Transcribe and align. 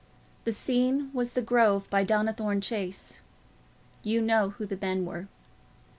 The 0.45 0.51
scene 0.51 1.11
was 1.13 1.33
the 1.33 1.43
Grove 1.43 1.87
by 1.91 2.03
Donnithorne 2.03 2.59
Chase: 2.63 3.19
you 4.01 4.19
know 4.19 4.49
who 4.49 4.65
the 4.65 4.77
men 4.81 5.05
were. 5.05 5.27